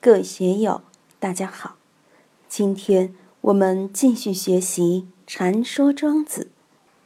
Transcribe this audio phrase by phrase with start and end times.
[0.00, 0.82] 各位学友，
[1.18, 1.74] 大家好！
[2.48, 6.44] 今天我们继续学习《禅说庄子》，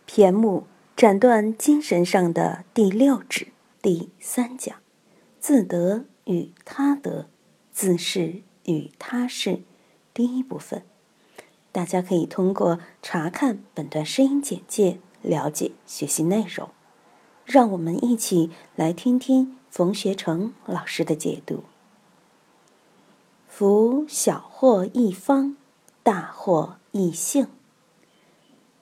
[0.05, 3.49] 篇目斩断精神上的第六指
[3.81, 4.77] 第三讲：
[5.41, 7.31] 自得与他得，
[7.73, 9.63] 自是与他是。
[10.13, 10.83] 第一部分，
[11.73, 16.69] 大家可以通过查看本段声音简介了解学习内容。
[17.47, 21.65] 让我们一起来听听冯学成老师的解读。
[23.63, 25.57] 福小祸一方，
[26.03, 27.47] 大祸一幸。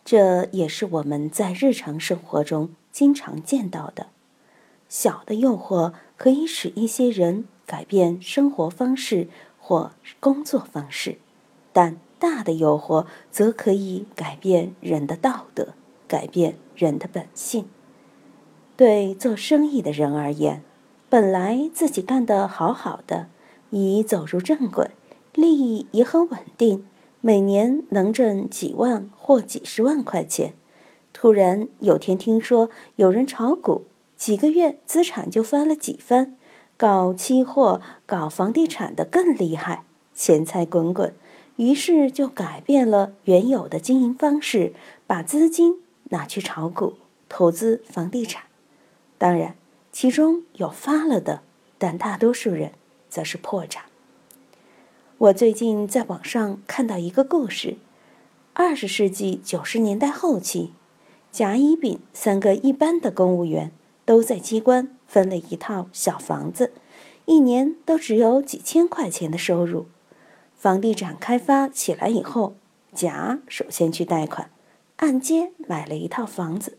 [0.07, 4.07] 这也是我们在日常生活中经常见到的。
[4.89, 11.19] 小的诱惑可以使一些人改变生活方式或工作方式，
[11.75, 15.75] 但大的诱惑则可以改变人的道德，
[16.09, 17.69] 改变人的本性。
[18.79, 20.63] 对做生意的人而言，
[21.11, 23.29] 本来自己干得好好的。
[23.71, 24.91] 已走入正轨，
[25.35, 26.87] 利益也很稳定，
[27.21, 30.55] 每年能挣几万或几十万块钱。
[31.13, 33.85] 突然有天听说有人炒股，
[34.17, 36.37] 几个月资产就翻了几番；
[36.77, 39.85] 搞期货、搞房地产的更厉害，
[40.15, 41.15] 钱财滚滚。
[41.57, 44.73] 于是就改变了原有的经营方式，
[45.07, 46.95] 把资金拿去炒股、
[47.29, 48.45] 投资房地产。
[49.19, 49.57] 当然，
[49.93, 51.43] 其中有发了的，
[51.77, 52.73] 但大多数人。
[53.11, 53.85] 则是破产。
[55.19, 57.77] 我最近在网上看到一个故事：
[58.55, 60.73] 二十世纪九十年代后期，
[61.31, 63.71] 甲、乙、丙三个一般的公务员
[64.07, 66.73] 都在机关分了一套小房子，
[67.27, 69.89] 一年都只有几千块钱的收入。
[70.57, 72.55] 房地产开发起来以后，
[72.95, 74.51] 甲首先去贷款，
[74.97, 76.79] 按揭买了一套房子。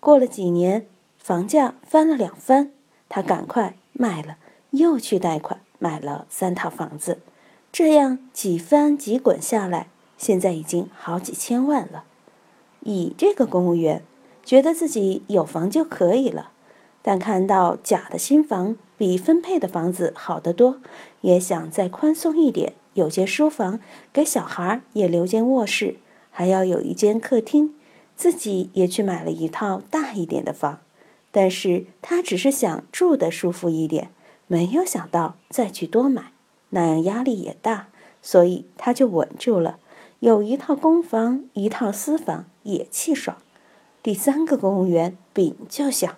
[0.00, 0.86] 过了几年，
[1.18, 2.72] 房价翻了两番，
[3.08, 4.38] 他赶快卖了，
[4.70, 5.60] 又去贷款。
[5.78, 7.18] 买了三套房子，
[7.72, 12.04] 这样几翻几滚下来，现在已经好几千万了。
[12.80, 14.02] 乙这个公务员
[14.44, 16.50] 觉得自己有房就可以了，
[17.02, 20.80] 但看到甲的新房比分配的房子好得多，
[21.20, 23.80] 也想再宽松一点，有间书房，
[24.12, 25.96] 给小孩也留间卧室，
[26.30, 27.74] 还要有一间客厅，
[28.16, 30.78] 自己也去买了一套大一点的房。
[31.32, 34.10] 但是他只是想住的舒服一点。
[34.46, 36.32] 没有想到再去多买，
[36.70, 37.88] 那样压力也大，
[38.22, 39.78] 所以他就稳住了，
[40.20, 43.36] 有一套公房，一套私房，也气爽。
[44.02, 46.16] 第三个公务员丙就想：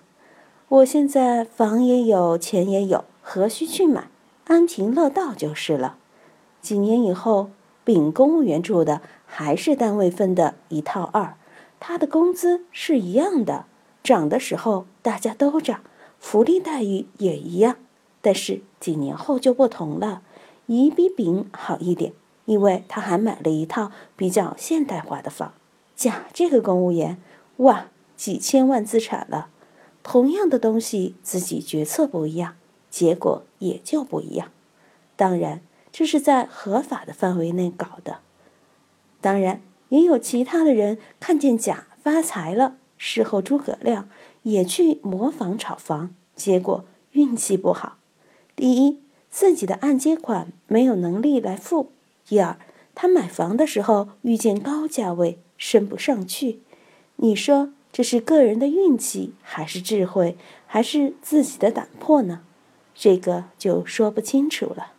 [0.68, 4.08] 我现在房也有，钱也有，何须去买？
[4.44, 5.96] 安贫乐道就是了。
[6.60, 7.50] 几年以后，
[7.84, 11.34] 丙公务员住的还是单位分的一套二，
[11.80, 13.64] 他的工资是一样的，
[14.02, 15.80] 涨的时候大家都涨，
[16.18, 17.76] 福利待遇也一样。
[18.20, 20.22] 但是几年后就不同了，
[20.66, 22.12] 乙比丙好一点，
[22.44, 25.54] 因为他还买了一套比较现代化的房。
[25.94, 27.20] 甲这个公务员，
[27.58, 27.86] 哇，
[28.16, 29.48] 几千万资产了，
[30.02, 32.54] 同样的东西自己决策不一样，
[32.90, 34.50] 结果也就不一样。
[35.16, 38.18] 当然，这是在合法的范围内搞的。
[39.20, 44.08] 当然，也有其他的人看见甲发财了，事后诸葛亮
[44.42, 47.96] 也去模仿炒房，结果运气不好。
[48.58, 48.98] 第一，
[49.30, 51.92] 自己的按揭款没有能力来付；
[52.26, 52.58] 第二，
[52.92, 56.58] 他买房的时候遇见高价位，升不上去。
[57.14, 60.36] 你说这是个人的运气，还是智慧，
[60.66, 62.40] 还是自己的胆魄呢？
[62.96, 64.94] 这个就说不清楚了。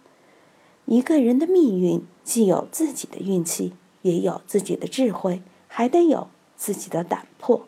[0.86, 7.68] 一个人的命运，既有自己的运气，也有自己的智慧，还得有自己的胆魄。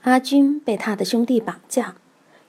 [0.00, 1.96] 阿军被他的兄弟绑架，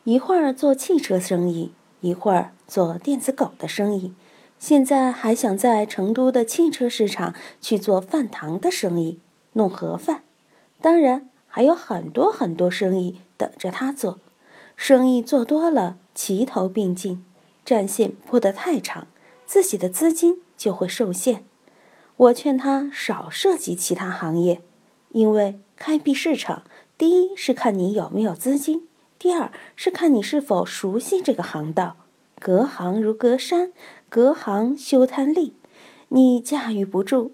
[0.06, 1.74] 一会儿做汽车生意。
[2.04, 4.14] 一会儿做电子狗的生意，
[4.60, 9.20] 现在还想在成都的汽车市场去做饭堂的生意，
[9.54, 10.24] 弄盒饭。
[10.82, 14.20] 当然还有很多很多生意等着他做。
[14.76, 17.24] 生意做多了，齐头并进，
[17.64, 19.08] 战线铺得太长，
[19.46, 21.46] 自己的资金就会受限。
[22.18, 24.62] 我劝他少涉及其他行业，
[25.14, 26.64] 因为开辟市场，
[26.98, 28.90] 第一是看你有没有资金。
[29.24, 31.96] 第二是看你是否熟悉这个行道，
[32.42, 33.72] 隔行如隔山，
[34.10, 35.54] 隔行休贪利。
[36.10, 37.32] 你驾驭不住，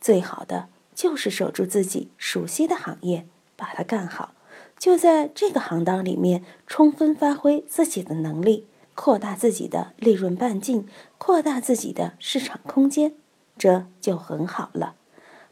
[0.00, 0.66] 最好的
[0.96, 3.24] 就是守住自己熟悉的行业，
[3.54, 4.34] 把它干好。
[4.76, 8.66] 就在这个行当里面，充分发挥自己的能力，
[8.96, 13.14] 扩大自己的利润半径，扩大自己的市场空间，
[13.56, 14.96] 这就很好了。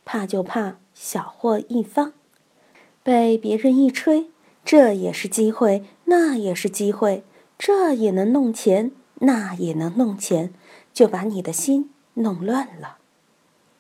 [0.05, 2.13] 怕就怕小祸一方，
[3.05, 4.31] 被别人一吹。
[4.71, 7.25] 这也是机会，那也是机会，
[7.59, 10.55] 这也能弄钱，那也能弄钱，
[10.93, 12.99] 就把你的心弄乱了。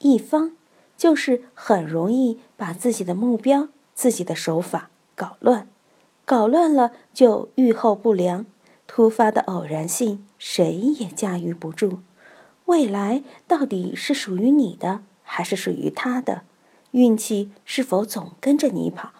[0.00, 0.56] 一方
[0.96, 5.68] 就是很容易把自己的目标、自己的手法搞乱，
[6.24, 8.44] 搞乱了就预后不良，
[8.88, 12.00] 突发的偶然性谁也驾驭不住。
[12.64, 16.42] 未来到底是属于你的，还是属于他的？
[16.90, 19.12] 运气是否总跟着你跑，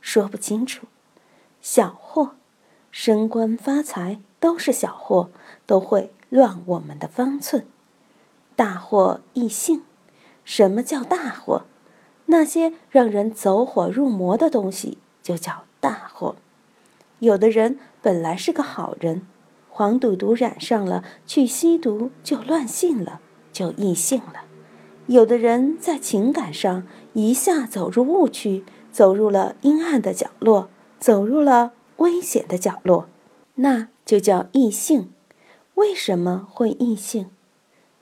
[0.00, 0.86] 说不清楚。
[1.70, 2.30] 小祸，
[2.90, 5.28] 升官发财都是小祸，
[5.66, 7.66] 都会乱我们的方寸。
[8.56, 9.82] 大祸易性。
[10.46, 11.66] 什么叫大祸？
[12.24, 16.36] 那些让人走火入魔的东西就叫大祸。
[17.18, 19.26] 有的人本来是个好人，
[19.68, 23.20] 黄赌毒染上了，去吸毒就乱性了，
[23.52, 24.44] 就易性了。
[25.06, 33.08] 有的人在情感上一下走入误区，走入了阴暗的角落，走入了危险的角落，
[33.56, 35.12] 那就叫异性。
[35.74, 37.30] 为什么会异性？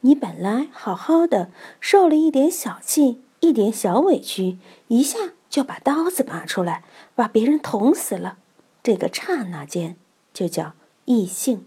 [0.01, 1.51] 你本来好好的，
[1.81, 4.59] 受了一点小气，一点小委屈，
[4.89, 6.85] 一下就把刀子拔出来，
[7.15, 8.39] 把别人捅死了。
[8.83, 9.97] 这个刹那间
[10.33, 11.67] 就叫异性，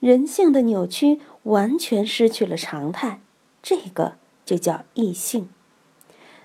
[0.00, 3.20] 人性的扭曲完全失去了常态。
[3.62, 4.16] 这个。
[4.48, 5.50] 就叫异性，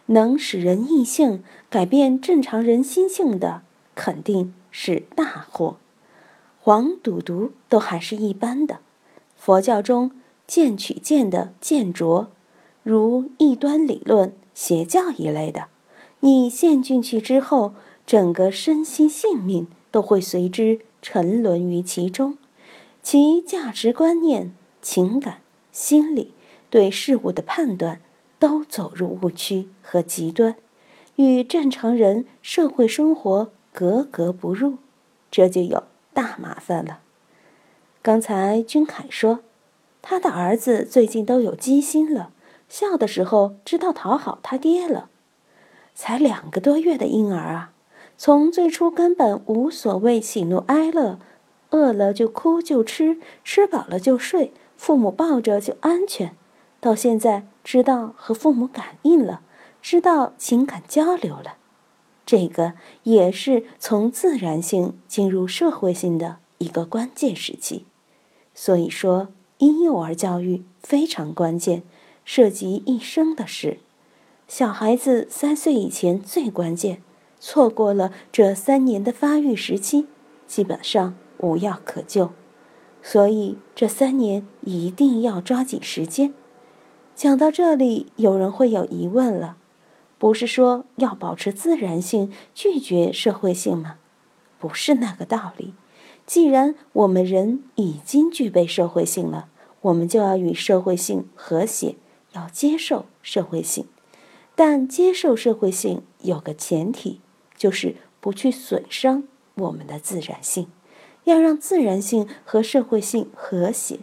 [0.07, 3.61] 能使人异性改变正常人心性的，
[3.95, 5.77] 肯定是大祸。
[6.59, 8.79] 黄赌毒都还是一般的，
[9.35, 10.11] 佛教中
[10.47, 12.31] 见取见的见着，
[12.83, 15.67] 如异端理论、邪教一类的，
[16.21, 17.73] 你陷进去之后，
[18.05, 22.37] 整个身心性命都会随之沉沦于其中，
[23.01, 25.39] 其价值观念、情感、
[25.71, 26.31] 心理。
[26.69, 28.01] 对事物的判断
[28.39, 30.55] 都走入误区和极端，
[31.17, 34.77] 与正常人社会生活格格不入，
[35.31, 35.83] 这就有
[36.13, 36.99] 大麻烦了。
[38.03, 39.39] 刚才君凯说，
[40.01, 42.29] 他的儿子最近都有机心了，
[42.69, 45.09] 笑的时候知道讨好他爹了。
[45.95, 47.71] 才两个多月的婴儿啊，
[48.17, 51.19] 从最初根本无所谓喜怒哀乐，
[51.71, 56.35] 饿了就哭就吃，吃饱了就睡，父母抱着就安全。
[56.79, 59.41] 到现在知道和父母感应了，
[59.81, 61.55] 知道情感交流了，
[62.25, 62.73] 这个
[63.03, 67.85] 也是从自然性进入社会性的一个关键时期。
[68.55, 71.83] 所以说，婴幼儿教育非常关键，
[72.23, 73.79] 涉及一生的事。
[74.47, 77.01] 小孩子三岁以前最关键，
[77.39, 80.07] 错过了这三年的发育时期，
[80.45, 82.31] 基本上无药可救。
[83.01, 86.33] 所以这三年一定要抓紧时间。
[87.15, 89.57] 讲到这里，有人会有疑问了：
[90.23, 93.97] 不是说要保持自然性，拒绝社会性吗？
[94.57, 95.73] 不是那个道理。
[96.25, 99.49] 既然我们人已经具备社会性了，
[99.81, 101.97] 我们就要与社会性和谐，
[102.31, 103.85] 要接受社会性。
[104.55, 107.19] 但接受社会性有个前提，
[107.57, 110.69] 就是不去损伤我们的自然性，
[111.25, 113.99] 要让自然性和社会性和谐。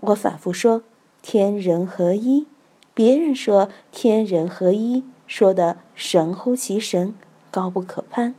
[0.00, 0.82] 我反复说。
[1.22, 2.48] 天人合一，
[2.92, 7.14] 别人说天人合一，说的神乎其神，
[7.50, 8.34] 高不可攀。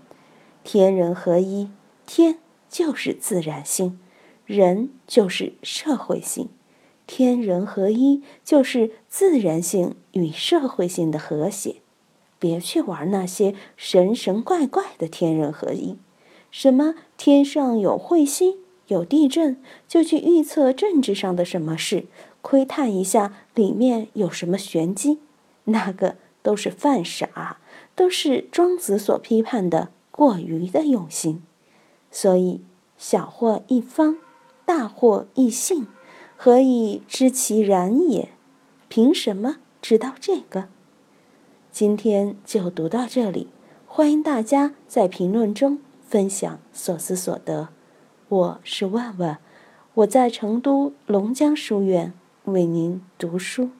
[0.63, 1.69] 天人合一，
[2.05, 2.39] 天
[2.69, 3.99] 就是自然性，
[4.45, 6.49] 人就是社会性。
[7.07, 11.75] 天人合一就是自然性与社会性的和谐。
[12.39, 15.97] 别去玩那些神神怪怪的天人合一，
[16.51, 22.05] 什么天上有彗星、有地震，就去预测政治上的什么事。
[22.41, 25.19] 窥探一下里面有什么玄机，
[25.65, 27.57] 那个都是犯傻，
[27.95, 31.41] 都是庄子所批判的过于的用心。
[32.11, 32.61] 所以
[32.99, 34.19] 小祸一方，
[34.63, 35.87] 大祸一幸，
[36.37, 38.29] 何以知其然也？
[38.87, 40.67] 凭什么知道这个？
[41.71, 43.47] 今天就读到这里，
[43.87, 47.69] 欢迎大家在评论中分享所思所得。
[48.29, 49.39] 我是万万，
[49.95, 52.13] 我在成都龙江书院。
[52.43, 53.71] 为您读书。